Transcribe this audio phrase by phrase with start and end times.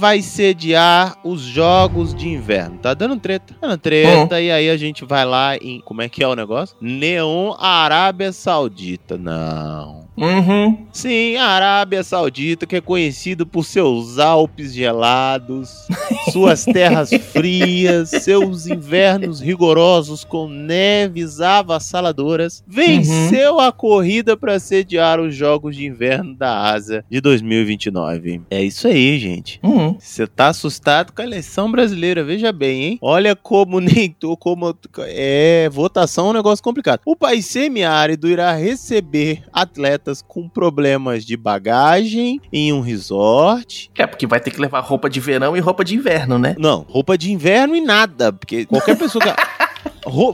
[0.00, 2.78] Vai sediar os jogos de inverno?
[2.78, 3.54] Tá dando treta.
[3.60, 4.40] Tá dando treta.
[4.40, 5.78] E aí a gente vai lá em.
[5.80, 6.74] Como é que é o negócio?
[6.80, 9.18] Neon Arábia Saudita.
[9.18, 10.08] Não.
[10.16, 10.86] Uhum.
[10.92, 15.86] Sim, a Arábia Saudita, que é conhecido por seus Alpes gelados,
[16.32, 25.34] suas terras frias, seus invernos rigorosos com neves avassaladoras, venceu a corrida para sediar os
[25.34, 28.42] Jogos de Inverno da Ásia de 2029.
[28.50, 29.58] É isso aí, gente.
[29.62, 29.96] Uhum.
[29.98, 32.98] Você tá assustado com a eleição brasileira, veja bem, hein?
[33.00, 37.00] Olha como nem tô, como é votação é um negócio complicado.
[37.06, 43.90] O país semiárido irá receber atletas com problemas de bagagem em um resort.
[43.98, 46.54] É, porque vai ter que levar roupa de verão e roupa de inverno, né?
[46.58, 49.30] Não, roupa de inverno e nada, porque qualquer pessoa que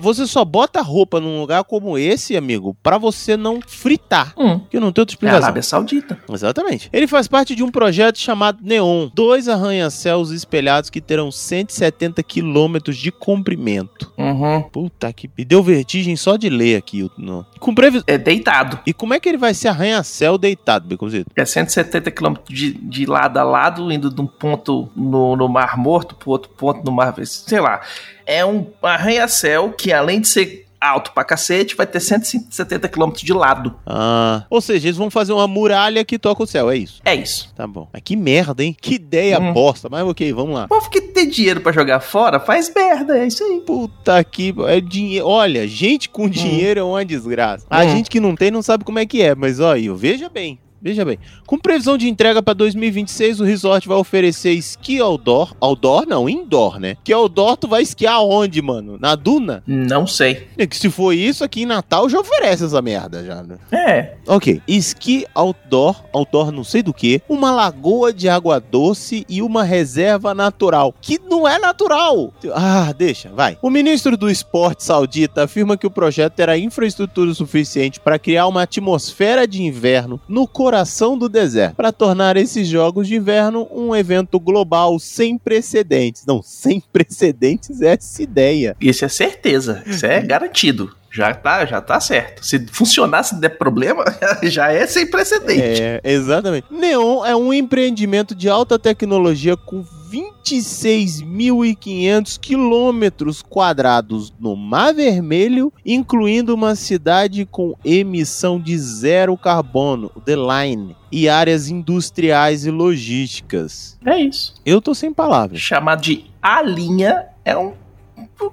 [0.00, 4.32] Você só bota roupa num lugar como esse, amigo, pra você não fritar.
[4.38, 4.60] Hum.
[4.70, 5.42] Que não tem outra É explicação.
[5.44, 6.18] Arábia Saudita.
[6.32, 6.88] Exatamente.
[6.92, 9.08] Ele faz parte de um projeto chamado Neon.
[9.12, 14.12] Dois arranha-céus espelhados que terão 170 quilômetros de comprimento.
[14.16, 14.62] Uhum.
[14.62, 15.28] Puta que...
[15.36, 17.10] Me deu vertigem só de ler aqui.
[17.18, 18.02] no- Com previs...
[18.06, 18.78] É deitado.
[18.86, 21.30] E como é que ele vai ser arranha-céu deitado, Beconzito?
[21.34, 25.76] É 170 quilômetros de, de lado a lado, indo de um ponto no, no Mar
[25.76, 27.14] Morto pro outro ponto no Mar...
[27.24, 27.80] Sei lá.
[28.24, 33.32] É um arranha-céu que, além de ser alto pra cacete, vai ter 170 quilômetros de
[33.32, 33.74] lado.
[33.86, 34.44] Ah...
[34.50, 37.00] Ou seja, eles vão fazer uma muralha que toca o céu, é isso.
[37.04, 37.52] É isso.
[37.54, 37.88] Tá bom.
[37.92, 38.76] Mas que merda, hein?
[38.80, 39.52] Que ideia Hum.
[39.52, 39.88] bosta.
[39.90, 40.64] Mas ok, vamos lá.
[40.64, 43.60] O povo que tem dinheiro pra jogar fora faz merda, é isso aí.
[43.60, 44.54] Puta que.
[44.68, 45.26] É dinheiro.
[45.26, 47.66] Olha, gente com dinheiro é uma desgraça.
[47.70, 47.90] A Hum.
[47.90, 50.58] gente que não tem não sabe como é que é, mas olha, veja bem.
[50.86, 51.18] Veja bem.
[51.48, 55.52] Com previsão de entrega para 2026, o resort vai oferecer esqui outdoor.
[55.60, 56.96] Outdoor não, indoor, né?
[57.02, 58.96] Que outdoor tu vai esquiar onde, mano?
[59.00, 59.64] Na duna?
[59.66, 60.46] Não sei.
[60.56, 63.56] É que se for isso, aqui em Natal já oferece essa merda já, né?
[63.72, 64.14] É.
[64.28, 64.62] Ok.
[64.68, 70.34] Esqui outdoor, outdoor não sei do que, uma lagoa de água doce e uma reserva
[70.34, 72.32] natural, que não é natural.
[72.54, 73.58] Ah, deixa, vai.
[73.60, 78.62] O ministro do esporte saudita afirma que o projeto terá infraestrutura suficiente para criar uma
[78.62, 80.75] atmosfera de inverno no coração
[81.16, 86.24] do deserto, para tornar esses jogos de inverno um evento global sem precedentes.
[86.26, 88.76] Não, sem precedentes é essa ideia.
[88.80, 89.82] Isso é certeza.
[89.86, 90.94] Isso é garantido.
[91.10, 92.44] Já tá, já tá certo.
[92.44, 94.04] Se funcionar, se der problema,
[94.44, 95.82] já é sem precedente.
[95.82, 96.66] É, exatamente.
[96.70, 106.54] Neon é um empreendimento de alta tecnologia com 26.500 quilômetros quadrados no Mar Vermelho, incluindo
[106.54, 113.98] uma cidade com emissão de zero carbono, The Line, e áreas industriais e logísticas.
[114.04, 114.54] É isso.
[114.64, 115.60] Eu tô sem palavras.
[115.60, 117.72] Chamado de A linha é um.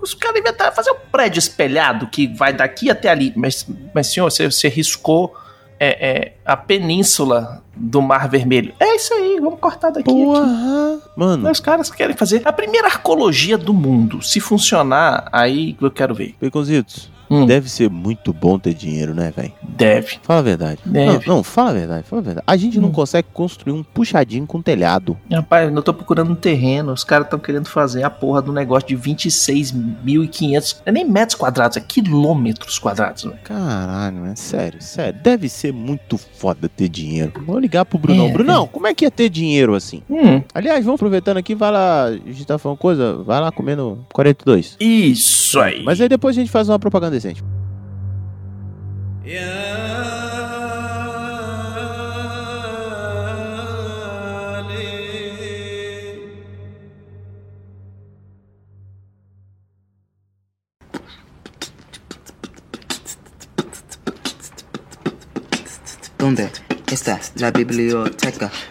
[0.02, 3.34] Os caras inventaram fazer um prédio espelhado que vai daqui até ali.
[3.36, 5.36] Mas, mas senhor, você, você riscou
[5.80, 8.74] é, é, a península do Mar Vermelho.
[8.80, 10.10] É isso aí, vamos cortar daqui.
[10.10, 10.24] aqui.
[10.24, 11.02] Porra!
[11.16, 14.22] Mano, Os caras querem fazer a primeira arcologia do mundo.
[14.22, 16.36] Se funcionar, aí eu quero ver.
[16.42, 17.46] Baconzitos, Hum.
[17.46, 19.52] deve ser muito bom ter dinheiro, né, velho?
[19.64, 20.18] Deve.
[20.22, 20.80] Fala a verdade.
[20.86, 21.28] Deve.
[21.28, 22.44] Não, não, fala a verdade, fala a verdade.
[22.48, 22.94] A gente não Hum.
[22.94, 25.18] consegue construir um puxadinho com telhado.
[25.32, 26.92] Rapaz, eu tô procurando um terreno.
[26.94, 30.76] Os caras estão querendo fazer a porra do negócio de 26.500.
[30.78, 33.24] Não é nem metros quadrados, é quilômetros quadrados.
[33.26, 33.34] Né?
[33.44, 35.20] Caralho, é sério, sério.
[35.24, 37.34] Deve ser muito foda ter dinheiro.
[37.46, 38.28] Vou ligar pro Brunão.
[38.28, 40.02] É, Brunão, como é que é ter dinheiro assim?
[40.10, 42.06] Hum, Aliás, vamos aproveitando aqui, vai lá.
[42.06, 44.76] A gente tá falando coisa, vai lá comendo 42.
[44.80, 45.84] isso aí.
[45.84, 47.44] Mas aí depois a gente faz uma propaganda gente.
[66.18, 66.73] ¿Dónde?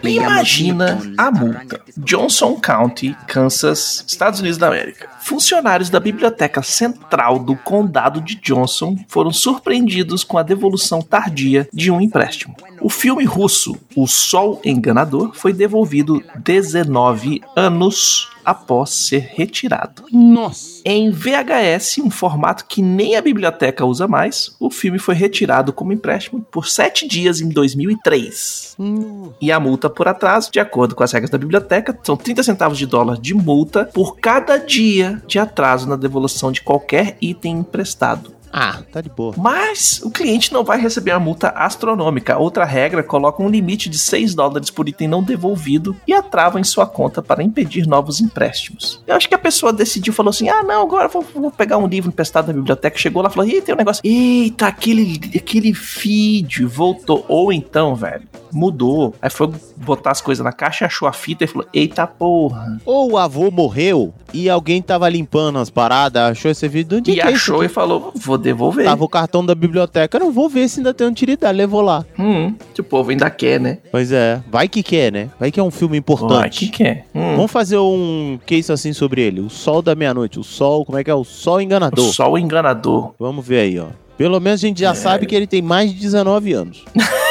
[0.03, 1.81] Imagina a multa.
[1.97, 5.09] Johnson County, Kansas, Estados Unidos da América.
[5.21, 11.89] Funcionários da Biblioteca Central do Condado de Johnson foram surpreendidos com a devolução tardia de
[11.91, 12.55] um empréstimo.
[12.81, 20.03] O filme russo O Sol Enganador foi devolvido 19 anos após ser retirado.
[20.11, 20.81] Nossa.
[20.85, 25.93] Em VHS, um formato que nem a biblioteca usa mais, o filme foi retirado como
[25.93, 28.75] empréstimo por sete dias em 2003.
[28.79, 29.31] Hum.
[29.41, 32.77] E a multa por atraso, de acordo com as regras da biblioteca, são 30 centavos
[32.77, 38.33] de dólar de multa por cada dia de atraso na devolução de qualquer item emprestado.
[38.55, 39.33] Ah, tá de boa.
[39.35, 42.37] Mas o cliente não vai receber uma multa astronômica.
[42.37, 46.59] Outra regra coloca um limite de 6 dólares por item não devolvido e a trava
[46.59, 49.01] em sua conta para impedir novos empréstimos.
[49.07, 51.87] Eu acho que a pessoa decidiu, falou assim: ah, não, agora vou, vou pegar um
[51.87, 52.95] livro emprestado da biblioteca.
[52.95, 54.01] Chegou lá e falou: ih, tem um negócio.
[54.05, 57.25] Eita, aquele, aquele feed voltou.
[57.27, 59.13] Ou então, velho, mudou.
[59.21, 62.79] Aí foi botar as coisas na caixa, achou a fita e falou: eita porra.
[62.85, 66.97] Ou o avô morreu e alguém tava limpando as paradas, achou esse vídeo.
[66.97, 68.85] Onde E é é isso achou e falou: vou devolver.
[68.85, 70.19] Tava o cartão da biblioteca.
[70.19, 71.57] Não vou ver se ainda tem utilidade.
[71.57, 72.05] Levou lá.
[72.17, 73.79] Hum, que o povo ainda quer, né?
[73.91, 74.41] Pois é.
[74.51, 75.29] Vai que quer, né?
[75.39, 76.59] Vai que é um filme importante.
[76.59, 77.03] que que é?
[77.13, 77.35] Hum.
[77.35, 79.41] Vamos fazer um case assim sobre ele.
[79.41, 80.39] O Sol da Meia-Noite.
[80.39, 81.15] O Sol, como é que é?
[81.15, 82.11] O Sol Enganador.
[82.33, 83.13] O enganador.
[83.19, 83.87] Vamos ver aí, ó.
[84.17, 86.85] Pelo menos a gente já sabe que ele tem mais de 19 anos.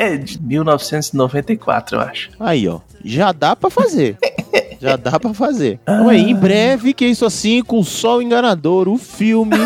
[0.00, 2.30] É de 1994, eu acho.
[2.40, 2.80] Aí, ó.
[3.04, 4.16] Já dá pra fazer.
[4.80, 5.78] Já dá pra fazer.
[5.82, 9.58] Então aí, em breve, que é isso assim, com o Sol Enganador, o filme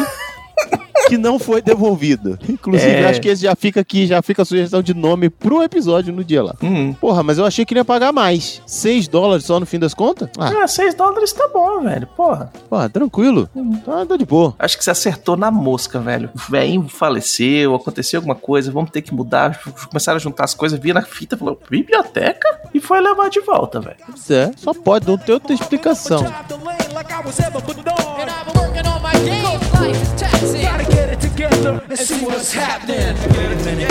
[1.09, 2.39] que não foi devolvido.
[2.49, 3.07] Inclusive, É.
[3.09, 6.25] acho que esse já fica aqui, já fica a sugestão de nome pro episódio no
[6.25, 6.55] dia lá.
[6.63, 6.93] Hum.
[6.95, 8.63] Porra, mas eu achei que ele ia pagar mais.
[8.67, 10.29] 6 dólares só no fim das contas?
[10.39, 12.07] Ah, Ah, 6 dólares tá bom, velho.
[12.17, 12.53] Porra.
[12.71, 13.49] porra, tranquilo.
[13.85, 14.55] Tá, tá de boa.
[14.59, 16.31] Acho que você acertou na mosca, velho.
[16.35, 19.61] O velhinho faleceu, aconteceu alguma coisa, vamos ter que mudar.
[19.91, 22.49] Começaram a juntar as coisas, via na fita, falou, biblioteca?
[22.73, 23.97] E foi levar de volta, velho.
[24.07, 26.21] Pois é, só pode, não tem outra explicação.
[26.25, 26.47] And I've
[28.47, 29.59] been working on my game.
[29.81, 30.64] Life is taxing.
[31.35, 32.97] Together and see what's happening.
[32.97, 33.91] Wait a minute.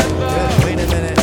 [0.64, 1.14] Wait a minute.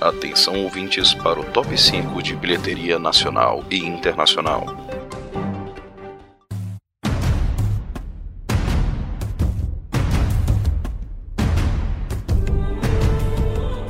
[0.00, 4.87] Atenção ouvintes para o top 5 de bilheteria nacional e internacional.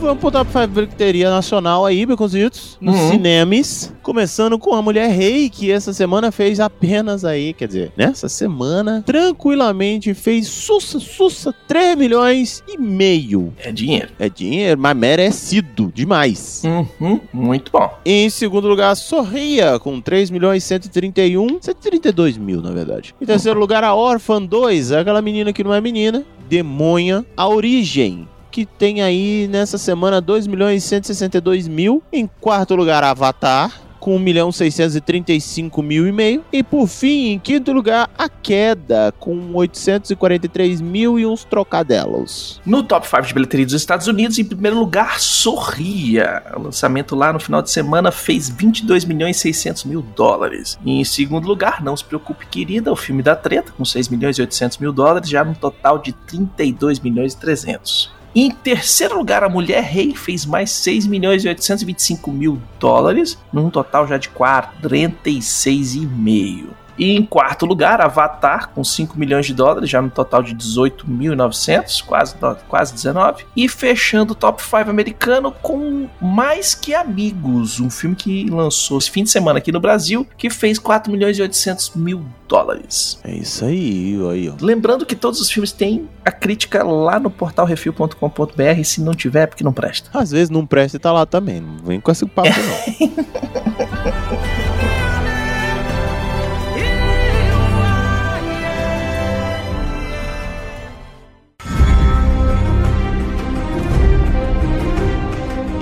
[0.08, 3.10] Vamos pro Top 5 Bilheteria Nacional aí, Beconzitos, nos Uhum.
[3.10, 3.92] cinemas.
[4.02, 9.02] Começando com a Mulher Rei, que essa semana fez apenas aí, quer dizer, nessa semana,
[9.04, 13.52] tranquilamente fez sussa, sussa, 3 milhões e meio.
[13.58, 14.08] É dinheiro.
[14.18, 16.62] É dinheiro, mas merecido demais.
[16.64, 17.90] Uhum, muito bom.
[18.02, 23.14] Em segundo lugar, Sorria, com 3 milhões 131, 132 mil, na verdade.
[23.20, 28.26] Em terceiro lugar, a Orphan 2, aquela menina que não é menina, Demonha, A Origem,
[28.58, 32.02] que tem aí nessa semana 2 milhões 162 mil.
[32.12, 36.44] Em quarto lugar, Avatar, com 1 milhão 635 mil e meio.
[36.52, 42.60] E por fim, em quinto lugar, A Queda, com 843 mil e uns trocadelos.
[42.66, 46.42] No top 5 de bilheteria dos Estados Unidos, em primeiro lugar, Sorria.
[46.56, 50.76] O lançamento lá no final de semana fez 22 milhões e 600 mil dólares.
[50.84, 54.36] E em segundo lugar, Não Se Preocupe Querida, o filme da treta, com 6 milhões
[54.36, 58.17] e 800 mil dólares, já num total de 32 milhões e 300.
[58.40, 63.68] Em terceiro lugar, a Mulher Rei fez mais 6 milhões e 825 mil dólares, num
[63.68, 66.66] total já de 46,5.
[66.98, 72.04] E em quarto lugar, Avatar, com 5 milhões de dólares, já no total de 18.900,
[72.04, 72.34] quase,
[72.66, 73.44] quase 19.
[73.56, 79.10] E fechando o top 5 americano com Mais Que Amigos, um filme que lançou esse
[79.10, 83.20] fim de semana aqui no Brasil, que fez 4 milhões e 800 mil dólares.
[83.22, 84.54] É isso aí, aí, ó.
[84.60, 89.38] Lembrando que todos os filmes têm a crítica lá no portal refil.com.br, se não tiver
[89.38, 90.10] é porque não presta.
[90.12, 91.60] Às vezes não presta e tá lá também.
[91.60, 93.78] Não vem com esse papo, não.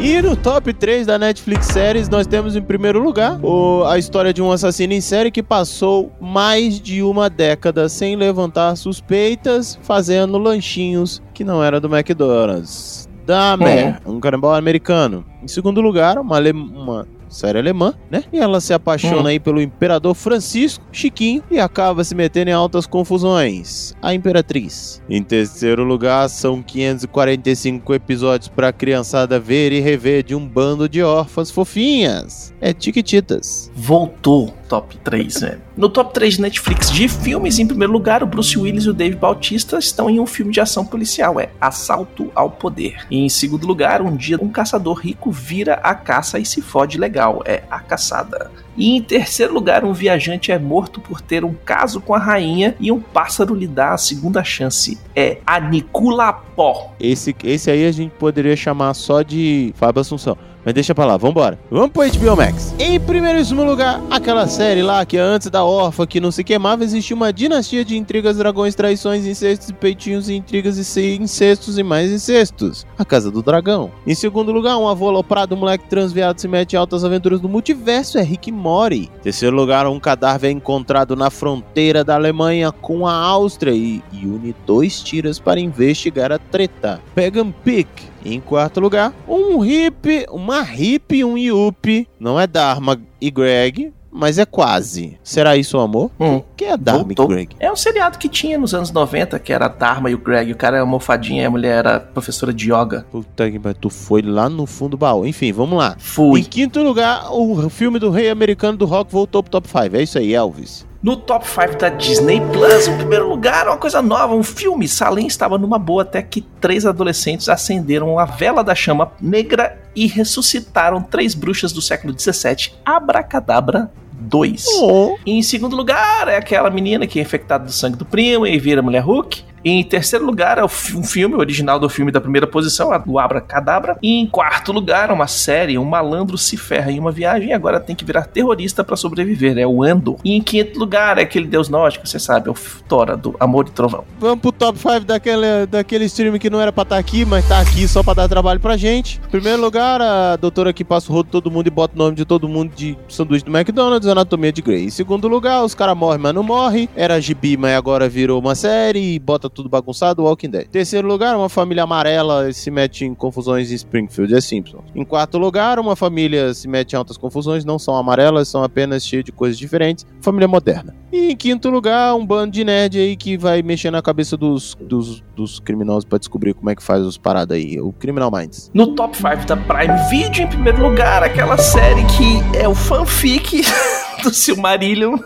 [0.09, 4.33] E no top 3 da Netflix Séries, nós temos em primeiro lugar o- a história
[4.33, 10.39] de um assassino em série que passou mais de uma década sem levantar suspeitas, fazendo
[10.39, 13.09] lanchinhos que não era do McDonald's.
[13.27, 15.25] Dahmer, um canibal americano.
[15.43, 18.25] Em segundo lugar, uma, ale- uma série alemã, né?
[18.33, 19.27] E ela se apaixona Hum.
[19.27, 23.95] aí pelo imperador Francisco, Chiquinho, e acaba se metendo em altas confusões.
[24.01, 25.03] A Imperatriz.
[25.09, 31.03] Em terceiro lugar, são 545 episódios pra criançada ver e rever de um bando de
[31.03, 32.55] órfãs fofinhas.
[32.61, 33.71] É Tiquititas.
[33.75, 35.61] Voltou top 3, velho.
[35.77, 38.95] No top 3 de Netflix de filmes, em primeiro lugar, o Bruce Willis e o
[38.95, 43.07] Dave Bautista estão em um filme de ação policial, é Assalto ao Poder.
[43.11, 46.99] E em segundo lugar, um dia um caçador rico vira a caça e se fode
[46.99, 48.51] legal, é A Caçada.
[48.77, 52.77] E em terceiro lugar, um viajante é morto por ter um caso com a rainha
[52.79, 54.99] e um pássaro lhe dá a segunda chance.
[55.15, 56.93] É Aniculapó.
[57.01, 60.37] Esse, esse aí a gente poderia chamar só de Fábio Assunção.
[60.67, 61.57] Mas deixa pra lá, vambora.
[61.71, 62.75] Vamos pro HBO Max.
[62.77, 67.15] Em primeiríssimo lugar, aquela série lá que antes da órfã que não se queimava, existia
[67.15, 72.85] uma dinastia de intrigas, dragões, traições, incestos, peitinhos, intrigas e incestos e mais incestos.
[72.99, 73.93] A Casa do Dragão.
[74.05, 77.49] Em segundo lugar, um avô aloprado, um moleque transviado se mete em altas aventuras do
[77.49, 79.09] multiverso, é Rick Mori.
[79.21, 84.03] Em terceiro lugar, um cadáver é encontrado na fronteira da Alemanha com a Áustria e,
[84.13, 87.01] e une dois tiras para investigar a treta.
[87.15, 88.16] Pagan Pick.
[88.27, 92.09] Em quarto lugar, um hip, uma hip e um yuppie.
[92.19, 95.19] Não é Dharma e Greg, mas é quase.
[95.23, 96.11] Será isso o amor?
[96.19, 96.43] Hum.
[96.57, 97.27] Quem é Dharma Voltou.
[97.27, 97.57] e Greg?
[97.61, 100.51] É um seriado que tinha nos anos 90, que era Dharma e o Greg.
[100.53, 103.07] O cara era almofadinha e a mulher era professora de yoga.
[103.13, 105.27] Puta que pariu, tu foi lá no fundo do baú.
[105.27, 105.95] Enfim, vamos lá.
[105.97, 106.43] Em Fui.
[106.43, 109.97] quinto lugar, o filme do rei americano do rock voltou pro top 5.
[109.97, 110.87] É isso aí, Elvis.
[111.07, 114.89] No top 5 da Disney Plus, em primeiro lugar, uma coisa nova, um filme.
[114.89, 120.09] Salem estava numa boa até que três adolescentes acenderam a vela da chama negra e
[120.09, 122.75] ressuscitaram três bruxas do século 17.
[122.85, 124.65] Abracadabra 2.
[124.81, 125.17] Oh.
[125.25, 128.83] Em segundo lugar, é aquela menina que é infectada do sangue do primo e vira
[128.83, 129.45] mulher Hulk.
[129.69, 133.41] Em terceiro lugar, é um filme original do filme da primeira posição, a do Abra
[133.41, 133.99] Cadabra.
[134.01, 137.81] E em quarto lugar, uma série, um malandro se ferra em uma viagem e agora
[137.81, 140.19] tem que virar terrorista pra sobreviver, é o Andor.
[140.25, 142.55] E em quinto lugar, é aquele deus nórdico, você sabe, é o
[142.89, 144.05] Thora, do Amor e Trovão.
[144.21, 147.59] Vamos pro top 5 daquele, daquele stream que não era pra estar aqui, mas tá
[147.59, 149.21] aqui só pra dar trabalho pra gente.
[149.27, 152.15] Em primeiro lugar, a doutora que passa o rodo todo mundo e bota o nome
[152.15, 154.85] de todo mundo de sanduíche do McDonald's, Anatomia de Grey.
[154.85, 156.89] Em segundo lugar, os caras morrem, mas não morrem.
[156.95, 160.69] Era gibi, mas agora virou uma série e bota tudo bagunçado, Walking Dead.
[160.69, 164.85] Terceiro lugar, uma família amarela se mete em confusões em Springfield, é Simpsons.
[164.95, 169.05] Em quarto lugar, uma família se mete em altas confusões, não são amarelas, são apenas
[169.05, 170.07] cheias de coisas diferentes.
[170.21, 170.95] Família moderna.
[171.11, 174.77] E em quinto lugar, um bando de nerd aí que vai mexer na cabeça dos,
[174.81, 177.81] dos, dos criminosos pra descobrir como é que faz os paradas aí.
[177.81, 178.71] O Criminal Minds.
[178.75, 183.63] No top 5 da Prime Video, em primeiro lugar, aquela série que é o fanfic
[184.23, 185.17] do Silmarillion.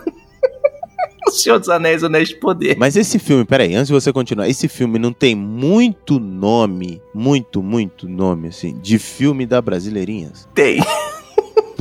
[1.27, 2.75] o Senhor dos Anéis, Anéis de Poder.
[2.77, 7.61] Mas esse filme, peraí, antes de você continuar, esse filme não tem muito nome, muito,
[7.61, 10.47] muito nome, assim, de filme da Brasileirinhas?
[10.53, 10.81] Tem.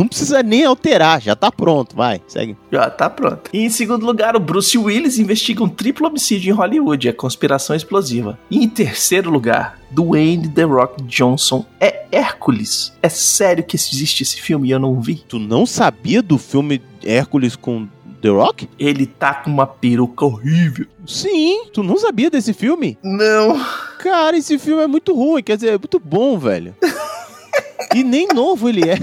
[0.00, 2.56] Não precisa nem alterar, já tá pronto, vai, segue.
[2.72, 3.50] Já tá pronto.
[3.52, 7.76] E em segundo lugar, o Bruce Willis investiga um triplo homicídio em Hollywood, é conspiração
[7.76, 8.38] explosiva.
[8.50, 12.94] E em terceiro lugar, Dwayne The Rock Johnson é Hércules.
[13.02, 15.16] É sério que existe esse filme e eu não vi?
[15.28, 17.86] Tu não sabia do filme Hércules com
[18.20, 18.68] The Rock?
[18.78, 20.86] Ele tá com uma peruca horrível.
[21.06, 22.98] Sim, tu não sabia desse filme?
[23.02, 23.58] Não.
[23.98, 26.74] Cara, esse filme é muito ruim, quer dizer, é muito bom, velho.
[27.94, 28.96] E nem novo ele é.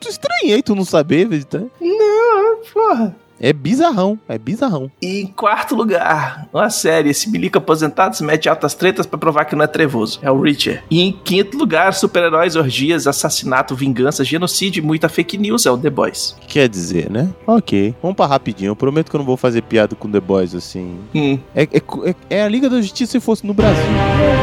[0.00, 1.46] Tu estranhei tu não saber, velho.
[1.80, 3.16] Não, porra.
[3.40, 4.90] É bizarrão, é bizarrão.
[5.00, 9.44] E em quarto lugar, uma série, esse milico aposentado se mete altas tretas pra provar
[9.44, 10.18] que não é trevoso.
[10.22, 10.82] É o Richard.
[10.90, 15.66] E em quinto lugar, super-heróis, orgias, assassinato, vingança, genocídio e muita fake news.
[15.66, 16.34] É o The Boys.
[16.48, 17.28] Quer dizer, né?
[17.46, 17.94] Ok.
[18.02, 18.70] Vamos pra rapidinho.
[18.70, 20.98] Eu prometo que eu não vou fazer piada com The Boys assim.
[21.14, 21.38] Hum.
[21.54, 23.84] É, é, é- é a Liga da Justiça se fosse no Brasil.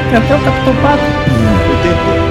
[0.09, 1.03] Tem até o Capitão Pato.
[1.03, 2.24] Eu tentei.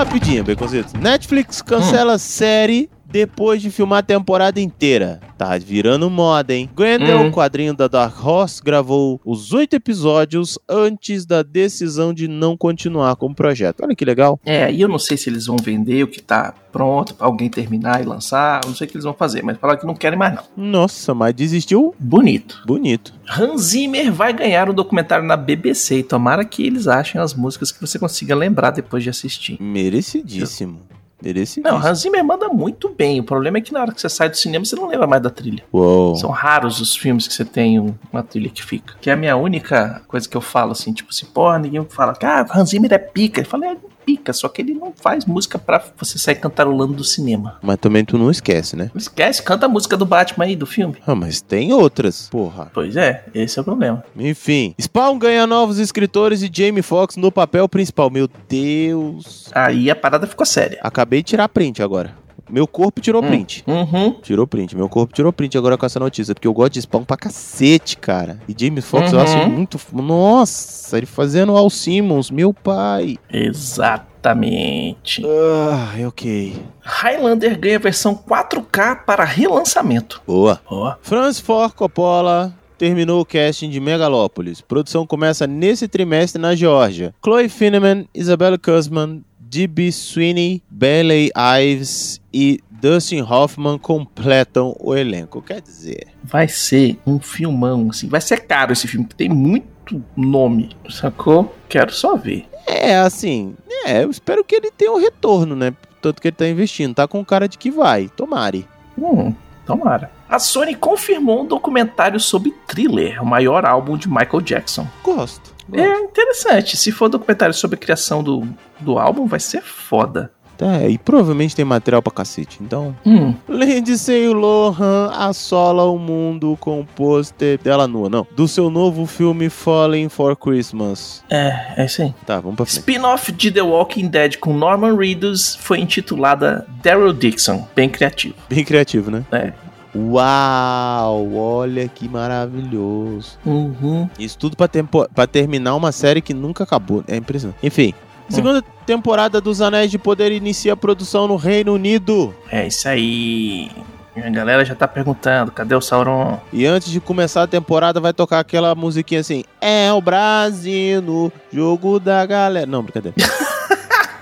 [0.00, 0.94] Rapidinho, Baconzitos.
[0.94, 5.20] Netflix cancela série depois de filmar a temporada inteira.
[5.36, 6.68] Tá virando moda, hein?
[6.76, 7.30] Grendel, Hum.
[7.30, 13.26] quadrinho da Dark Horse, gravou os oito episódios antes da decisão de não continuar com
[13.26, 13.82] o projeto.
[13.82, 14.38] Olha que legal.
[14.44, 17.48] É, e eu não sei se eles vão vender o que tá pronto pra alguém
[17.48, 18.60] terminar e lançar.
[18.62, 20.42] Eu não sei o que eles vão fazer, mas falaram que não querem mais não.
[20.56, 22.62] Nossa, mas desistiu Bonito.
[22.66, 23.14] bonito.
[23.28, 27.72] Hans Zimmer vai ganhar um documentário na BBC e tomara que eles achem as músicas
[27.72, 29.56] que você consiga lembrar depois de assistir.
[29.60, 30.80] Merecidíssimo.
[31.22, 31.66] Merecidíssimo.
[31.68, 33.20] Não, Hans Zimmer manda muito bem.
[33.20, 35.22] O problema é que na hora que você sai do cinema, você não lembra mais
[35.22, 35.62] da trilha.
[35.72, 36.16] Uou.
[36.16, 38.94] São raros os filmes que você tem um- uma trilha que fica.
[39.00, 42.14] Que é a minha única coisa que eu falo, assim, tipo assim, porra, ninguém fala,
[42.22, 43.40] ah, Hans Zimmer é pica.
[43.40, 43.76] Ele fala, é
[44.10, 47.58] pica, só que ele não faz música pra você sair cantarolando do cinema.
[47.62, 48.90] Mas também tu não esquece, né?
[48.92, 50.96] Não esquece, canta a música do Batman aí, do filme.
[51.06, 52.28] Ah, mas tem outras.
[52.28, 52.70] Porra.
[52.74, 54.02] Pois é, esse é o problema.
[54.18, 58.10] Enfim, Spawn ganha novos escritores e Jamie Foxx no papel principal.
[58.10, 59.48] Meu Deus.
[59.54, 60.80] Aí a parada ficou séria.
[60.82, 62.19] Acabei de tirar print agora.
[62.50, 63.62] Meu corpo tirou print.
[63.66, 64.12] Uhum.
[64.22, 64.76] Tirou print.
[64.76, 66.34] Meu corpo tirou print agora com essa notícia.
[66.34, 68.40] Porque eu gosto de Spawn pra cacete, cara.
[68.48, 69.24] E James Fox eu Uhum.
[69.24, 69.78] acho muito.
[69.78, 73.16] f- Nossa, ele fazendo Al Simmons, meu pai.
[73.32, 75.22] Exatamente.
[75.24, 76.56] Ah, ok.
[76.82, 80.20] Highlander ganha versão 4K para relançamento.
[80.26, 80.60] Boa.
[80.66, 80.94] Ó.
[81.00, 84.60] Francis Ford Coppola terminou o casting de Megalópolis.
[84.62, 87.14] Produção começa nesse trimestre na Geórgia.
[87.22, 89.90] Chloe Fineman, Isabella Kussman, D.B.
[89.90, 95.42] Sweeney, Bailey Ives e Dustin Hoffman completam o elenco.
[95.42, 98.08] Quer dizer, Vai ser um filmão, assim.
[98.08, 101.52] Vai ser caro esse filme, porque tem muito nome, sacou?
[101.68, 102.46] Quero só ver.
[102.64, 105.74] é assim, é, eu espero que ele tenha um retorno, né?
[106.00, 108.08] Tanto que ele tá investindo, tá com cara de que vai.
[108.08, 108.68] Tomare.
[108.96, 109.34] Hum,
[109.66, 110.12] tomara.
[110.30, 114.86] A Sony confirmou um documentário sobre Thriller, o maior álbum de Michael Jackson.
[115.02, 115.52] Gosto.
[115.68, 115.82] gosto.
[115.84, 116.76] É interessante.
[116.76, 118.46] Se for documentário sobre a criação do,
[118.78, 120.30] do álbum, vai ser foda.
[120.62, 122.58] É, e provavelmente tem material pra cacete.
[122.60, 128.26] Então, Hum, Lindsay Lohan assola o mundo com o pôster dela nua, não.
[128.36, 131.24] Do seu novo filme Falling for Christmas.
[131.30, 132.14] é, é isso aí.
[132.26, 132.78] Tá, vamos pra frente.
[132.80, 137.66] Spin-off de The Walking Dead com Norman Reedus foi intitulada Daryl Dixon.
[137.74, 138.34] Bem criativo.
[138.48, 139.24] Bem criativo, né?
[139.32, 139.52] É.
[139.94, 143.38] Uau, olha que maravilhoso.
[143.44, 144.08] Uhum.
[144.18, 147.02] Isso tudo pra, tempo- pra terminar uma série que nunca acabou.
[147.08, 147.58] É impressionante.
[147.62, 147.92] Enfim,
[148.28, 152.34] segunda temporada dos Anéis de Poder inicia a produção no Reino Unido.
[152.50, 153.70] É isso aí.
[154.16, 156.38] A galera já tá perguntando, cadê o Sauron?
[156.52, 161.32] E antes de começar a temporada, vai tocar aquela musiquinha assim: É o Brasil no
[161.52, 162.66] jogo da galera.
[162.66, 163.14] Não, brincadeira.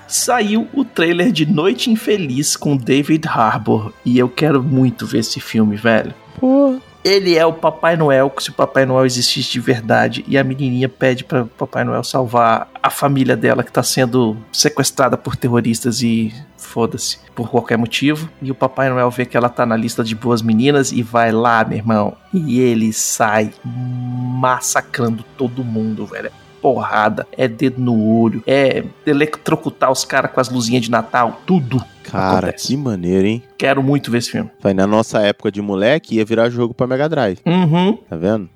[0.08, 3.92] Saiu o trailer de Noite Infeliz com David Harbour.
[4.06, 6.14] E eu quero muito ver esse filme, velho.
[6.40, 10.24] Pô, Ele é o Papai Noel, se o Papai Noel existisse de verdade.
[10.26, 15.16] E a menininha pede para Papai Noel salvar a família dela que tá sendo sequestrada
[15.18, 18.30] por terroristas e foda-se, por qualquer motivo.
[18.40, 21.30] E o Papai Noel vê que ela tá na lista de boas meninas e vai
[21.32, 22.16] lá, meu irmão.
[22.32, 26.30] E ele sai massacrando todo mundo, velho.
[26.60, 31.82] Porrada, é dedo no olho, é eletrocutar os caras com as luzinhas de Natal, tudo.
[32.02, 32.68] cara, Acontece.
[32.68, 33.42] que maneiro, hein?
[33.56, 34.50] Quero muito ver esse filme.
[34.60, 37.97] Vai na nossa época de moleque ia virar jogo pra Mega Drive, Uhum.
[38.08, 38.49] tá vendo?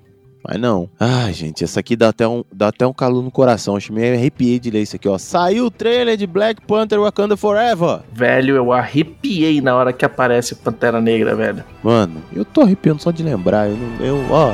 [0.44, 0.88] Mas não.
[0.98, 3.76] Ai, gente, essa aqui dá até um, dá até um calor no coração.
[3.76, 5.16] Acho que me arrepiei de ler isso aqui, ó.
[5.16, 8.00] Saiu o trailer de Black Panther Wakanda Forever.
[8.12, 11.62] Velho, eu arrepiei na hora que aparece Pantera Negra, velho.
[11.80, 13.68] Mano, eu tô arrepiando só de lembrar.
[13.68, 14.52] Eu, não, eu ó,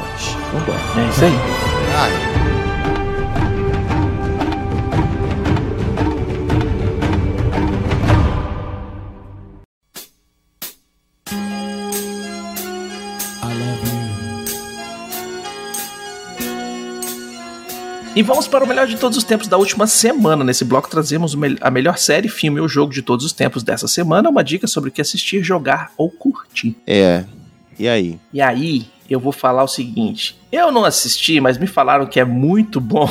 [0.53, 0.79] vambora.
[1.07, 1.33] É isso aí.
[1.97, 2.58] Ai.
[18.19, 20.43] E vamos para o melhor de todos os tempos da última semana.
[20.43, 24.29] Nesse bloco trazemos a melhor série, filme ou jogo de todos os tempos dessa semana.
[24.29, 26.75] Uma dica sobre o que assistir, jogar ou curtir.
[26.85, 27.25] É.
[27.79, 28.19] E aí?
[28.33, 30.37] E aí, eu vou falar o seguinte.
[30.51, 33.09] Eu não assisti, mas me falaram que é muito bom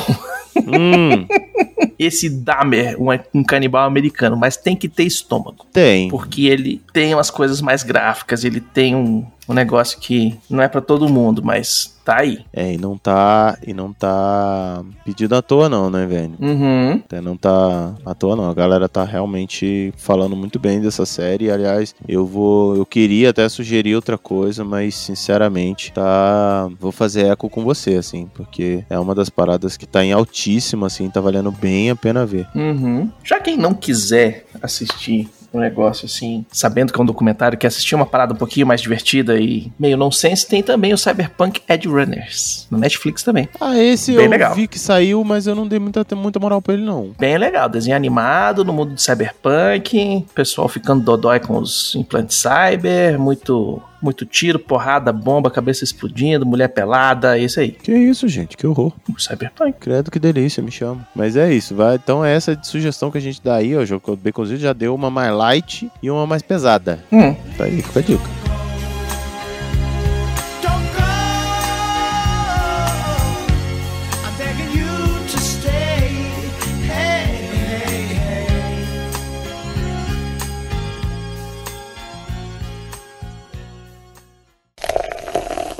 [0.66, 1.26] Hum,
[1.98, 4.36] esse Dahmer, um, um canibal americano.
[4.36, 5.66] Mas tem que ter estômago.
[5.72, 6.08] tem.
[6.08, 10.68] Porque ele tem umas coisas mais gráficas, ele tem um, um negócio que não é
[10.68, 12.44] pra todo mundo, mas tá aí.
[12.52, 13.58] É, e não tá.
[13.66, 16.34] E não tá pedido à toa, não, né, velho?
[16.40, 16.92] Uhum.
[17.04, 18.50] Até não tá à toa, não.
[18.50, 21.50] A galera tá realmente falando muito bem dessa série.
[21.50, 22.76] Aliás, eu vou.
[22.76, 26.68] Eu queria até sugerir outra coisa, mas sinceramente, tá.
[26.80, 30.86] Vou fazer eco com você, assim, porque é uma das paradas que tá em altíssima,
[30.86, 32.46] assim, tá valendo bem a pena ver.
[32.54, 33.10] Uhum.
[33.22, 38.06] Já quem não quiser assistir negócio assim, sabendo que é um documentário, quer assistir uma
[38.06, 42.78] parada um pouquinho mais divertida e meio nonsense, tem também o Cyberpunk Edge Runners, no
[42.78, 43.48] Netflix também.
[43.60, 44.54] Ah, esse Bem eu legal.
[44.54, 47.10] vi que saiu, mas eu não dei muita, muita moral pra ele, não.
[47.18, 53.18] Bem legal, desenho animado no mundo de Cyberpunk, pessoal ficando dodói com os implantes cyber,
[53.18, 57.72] muito muito tiro, porrada, bomba, cabeça explodindo, mulher pelada, é isso aí.
[57.72, 58.92] Que isso, gente, que horror.
[59.18, 59.74] Cyberpunk.
[59.80, 61.06] Credo que delícia, me chama.
[61.14, 61.96] Mas é isso, vai.
[61.96, 63.80] Então é essa sugestão que a gente dá aí, ó.
[64.12, 66.98] O Baconzito já deu uma mais light e uma mais pesada.
[67.12, 67.34] Hum.
[67.56, 68.47] Tá aí, fica a dica.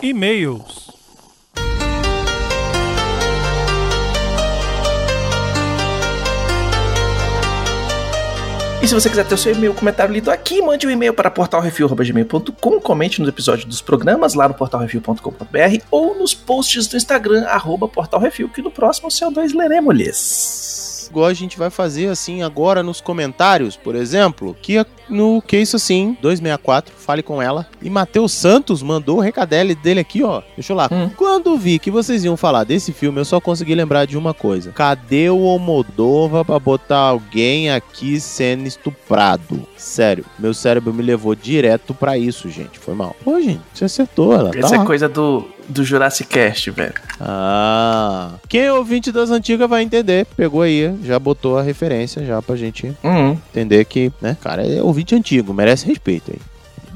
[0.00, 0.88] E-mails.
[8.80, 11.28] E se você quiser ter o seu e-mail comentário lido aqui, mande um e-mail para
[11.28, 17.88] portalrefil.gmail.com, comente nos episódios dos programas lá no portalrefil.com.br ou nos posts do Instagram, arroba
[17.88, 20.87] portalrefil, que no próximo CO2 leremos-lhes.
[21.08, 25.76] Igual a gente vai fazer assim agora nos comentários, por exemplo, que no Que Isso
[25.76, 27.66] Assim 264, fale com ela.
[27.80, 30.42] E Matheus Santos mandou o recadele dele aqui, ó.
[30.56, 30.88] Deixa eu lá.
[30.90, 31.10] Hum.
[31.16, 34.72] Quando vi que vocês iam falar desse filme, eu só consegui lembrar de uma coisa.
[34.72, 39.62] Cadê o Almodova pra botar alguém aqui sendo estuprado?
[39.76, 42.78] Sério, meu cérebro me levou direto pra isso, gente.
[42.78, 43.14] Foi mal.
[43.24, 44.50] Pô, gente, você acertou ela.
[44.54, 44.84] Essa tá é lá.
[44.84, 46.94] coisa do, do Jurassic Cast, velho.
[47.20, 50.26] Ah, quem é ouvinte das antigas vai entender.
[50.36, 53.38] Pegou aí, já botou a referência já pra gente Uhum.
[53.50, 56.38] entender que, né, cara, é ouvinte antigo, merece respeito aí.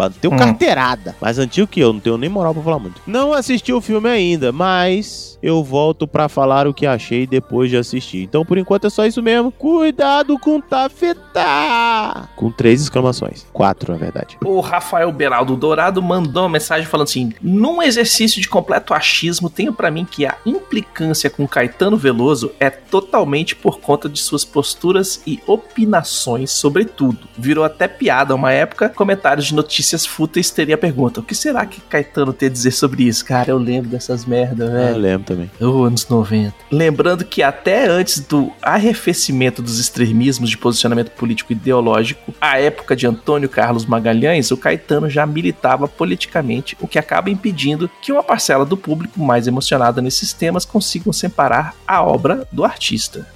[0.03, 0.37] Bateu Hum.
[0.37, 1.15] carteirada.
[1.21, 3.01] Mais antigo que eu, não tenho nem moral pra falar muito.
[3.07, 7.77] Não assisti o filme ainda, mas eu volto pra falar o que achei depois de
[7.77, 8.23] assistir.
[8.25, 9.53] Então, por enquanto, é só isso mesmo.
[9.53, 12.29] Cuidado com tafetá!
[12.37, 13.47] Com três exclamações.
[13.53, 14.37] Quatro, na verdade.
[14.45, 19.73] O Rafael Beraldo Dourado mandou uma mensagem falando assim: num exercício de completo achismo, tenho
[19.73, 25.21] pra mim que a implicância com Caetano Veloso é totalmente por conta de suas posturas
[25.27, 27.29] e opinações sobre tudo.
[27.37, 31.65] Virou até piada uma época, comentários de notícias fúteis teria a pergunta: o que será
[31.67, 33.25] que Caetano tem a dizer sobre isso?
[33.25, 34.95] Cara, eu lembro dessas merdas, Ah, velho.
[34.95, 35.51] eu lembro também.
[35.61, 36.55] Oh, anos 90.
[36.71, 42.95] Lembrando que até antes do arrefecimento dos extremismos de posicionamento político e ideológico, a época
[42.97, 48.23] de Antônio Carlos Magalhães, o Caetano já militava politicamente, o que acaba impedindo que uma
[48.23, 53.27] parcela do público mais emocionada nesses temas consigam separar a obra do artista.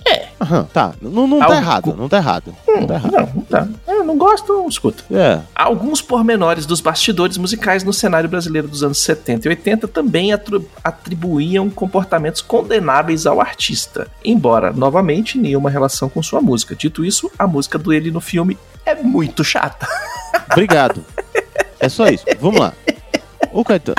[0.40, 0.92] Aham, tá.
[1.00, 2.54] Não, não tá errado, não tá errado.
[2.66, 3.12] Não tá errado.
[3.12, 3.68] Não, não tá.
[3.86, 5.02] Eu não gosto, não escuta.
[5.10, 5.40] É.
[5.54, 10.30] Alguns pormenores dos bastidores musicais no cenário brasileiro dos anos 70 e 80 também
[10.84, 16.76] atribuíam comportamentos condenáveis ao artista, embora, novamente, nenhuma relação com sua música.
[16.76, 19.88] Dito isso, a música dele no filme é muito chata.
[20.50, 21.04] Obrigado.
[21.80, 22.24] É só isso.
[22.40, 22.72] Vamos lá.
[23.52, 23.96] Ô, Caetano.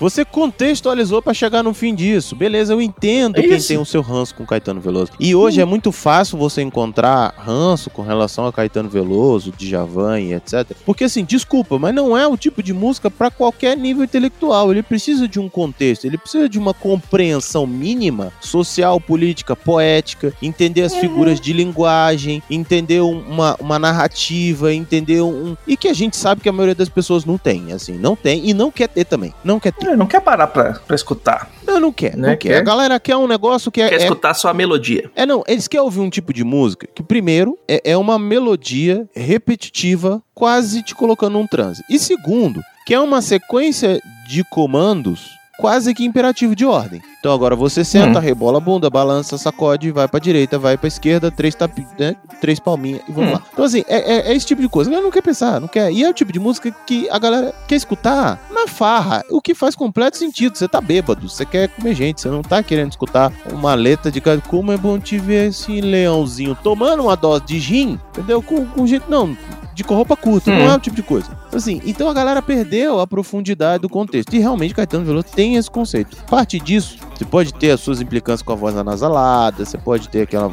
[0.00, 2.34] Você contextualizou pra chegar no fim disso.
[2.36, 5.10] Beleza, eu entendo É quem tem o seu ranço com Caetano Veloso.
[5.18, 10.34] E hoje é muito fácil você encontrar ranço com relação a Caetano Veloso, Djavan e
[10.34, 10.66] etc.
[10.86, 14.70] Porque assim, desculpa, mas não é o tipo de música pra qualquer nível intelectual.
[14.70, 20.82] Ele precisa de um contexto, ele precisa de uma compreensão mínima social, política, poética, entender
[20.82, 25.56] as figuras de linguagem, entender um- uma, uma narrativa, entender um.
[25.66, 28.48] E que a gente sabe que a maioria das pessoas não tem, assim, não tem
[28.48, 29.32] e não quer ter também.
[29.44, 29.87] Não quer ter.
[29.96, 31.50] Não quer parar pra, pra escutar.
[31.66, 32.48] Não, não quer, Né, não quer.
[32.48, 32.56] quer?
[32.58, 33.88] A galera quer um negócio que é.
[33.88, 35.10] Quer é- escutar só a melodia.
[35.14, 39.06] é, não, eles querem ouvir um tipo de música que, primeiro, é, é uma melodia
[39.14, 41.82] repetitiva, quase te colocando num transe.
[41.88, 47.02] E segundo, que é uma sequência de comandos quase que imperativo de ordem.
[47.20, 48.22] Então agora você senta, Hum.
[48.22, 52.60] rebola a bunda, balança, sacode, vai pra direita, vai pra esquerda, três, tapi, né, três
[52.60, 53.32] palminhas e vamos Hum.
[53.34, 53.42] lá.
[53.52, 54.88] Então assim, é, é- é esse tipo de coisa.
[54.88, 55.90] A galera não quer pensar, não quer.
[55.92, 59.52] E é o tipo de música que a galera quer escutar na farra, o que
[59.54, 60.56] faz completo sentido.
[60.56, 64.20] Você tá bêbado, você quer comer gente, você não tá querendo escutar uma letra de
[64.20, 68.40] cara, como é bom te ver esse leãozinho tomando uma dose de gin, entendeu?
[68.40, 69.36] Com, com gente, não,
[69.74, 70.58] de roupa curta, Hum.
[70.58, 71.36] não é o tipo de coisa.
[71.52, 74.32] Assim, então a galera perdeu a profundidade do contexto.
[74.34, 76.16] E realmente Caetano Veloso tem esse conceito.
[76.28, 80.22] Parte disso, você pode ter as suas implicâncias com a voz anasalada, você pode ter
[80.22, 80.48] aquela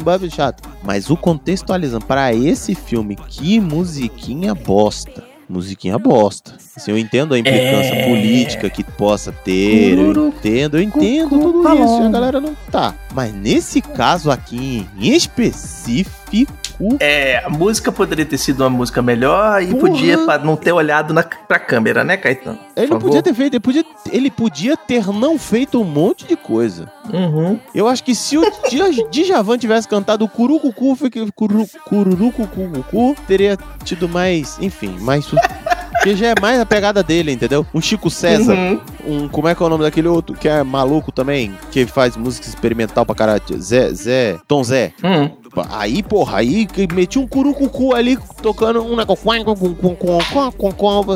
[0.00, 0.62] Babi chato.
[0.84, 5.24] Mas o contextualizando para esse filme, que musiquinha bosta.
[5.48, 6.65] Musiquinha bosta.
[6.76, 8.06] Assim, eu entendo a implicância É.
[8.08, 11.84] política que possa ter, eu Cururu, entendo, eu entendo cucu, tudo paloma.
[11.86, 12.02] isso.
[12.02, 12.94] E a galera não tá.
[13.14, 16.16] Mas nesse caso aqui em específico,
[17.00, 19.80] É, a música poderia ter sido uma música melhor e Porra.
[19.80, 22.58] podia não ter olhado na, pra câmera, né, Caetano?
[22.76, 26.36] ele não podia ter feito, ele podia, ele podia ter não feito um monte de
[26.36, 26.90] coisa.
[27.10, 27.58] Uhum.
[27.74, 33.16] Eu acho que se o Dja- Djavan tivesse cantado o Curucucu, foi que- Curu- Cururucucucu,
[33.26, 35.26] teria tido mais, enfim, mais...
[36.06, 37.66] Porque já é mais a pegada dele, entendeu?
[37.74, 38.80] Um Chico César, Uhum.
[39.04, 39.28] um...
[39.28, 41.52] Como é que é o nome daquele outro que é maluco também?
[41.72, 43.42] Que faz música experimental pra caralho?
[43.58, 43.92] Zé...
[43.92, 44.38] Zé...
[44.46, 44.92] Tom Zé.
[45.02, 45.30] Uhum.
[45.70, 48.96] Aí, porra, aí meti um curucucu ali tocando um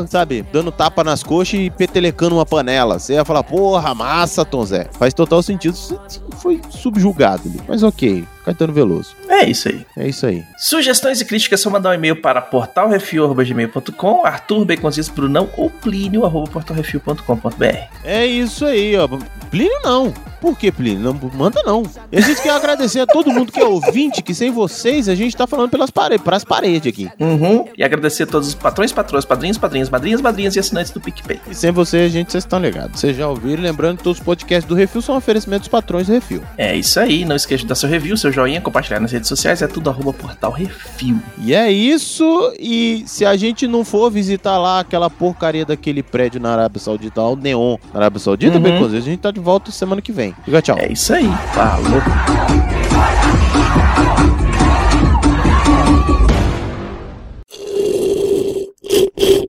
[0.07, 0.45] sabe?
[0.51, 2.99] Dando tapa nas coxas e petelecando uma panela.
[2.99, 4.87] Você ia falar, porra, massa, Tom Zé.
[4.91, 5.73] Faz total sentido.
[5.73, 5.99] Isso
[6.37, 7.59] Foi subjugado ali.
[7.67, 9.15] Mas ok, Caetano Veloso.
[9.27, 9.85] É isso aí.
[9.97, 10.43] É isso aí.
[10.57, 16.25] Sugestões e críticas é só mandar um e-mail para portalrefil.gmail.com, Arthur Baconzias Brunão ou Plínio,
[16.25, 17.65] arroba portalrefil.com.br.
[18.03, 19.07] É isso aí, ó.
[19.49, 20.13] Plínio não.
[20.39, 21.13] Por que Plínio?
[21.13, 21.83] Não manda não.
[22.11, 25.15] E a gente quer agradecer a todo mundo que é ouvinte, que sem vocês a
[25.15, 27.09] gente tá falando pelas paredes, pras paredes aqui.
[27.19, 27.65] Uhum.
[27.77, 31.39] E agradecer a todos os patrões, patrões, padrinhos, padrinhas, madrinhas, madrinhas e assinantes do PicPay.
[31.49, 32.99] E sem vocês, a gente, vocês estão ligados.
[32.99, 36.13] Vocês já ouviram, lembrando que todos os podcasts do Refil são oferecimentos dos patrões do
[36.13, 36.41] Refil.
[36.57, 39.61] É isso aí, não esqueça de dar seu review, seu joinha, compartilhar nas redes sociais,
[39.61, 41.17] é tudo arroba portal refil.
[41.39, 42.53] E é isso.
[42.59, 47.21] E se a gente não for visitar lá aquela porcaria daquele prédio na Arábia Saudita,
[47.21, 48.61] o Neon na Arábia Saudita, Uhum.
[48.61, 48.95] Baconzitos.
[48.95, 50.35] A gente tá de volta semana que vem.
[50.45, 50.77] Fica tchau.
[50.79, 51.29] É isso aí.
[51.53, 52.01] Falou.